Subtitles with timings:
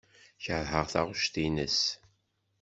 [0.43, 1.79] Keṛheɣ taɣect-nnes.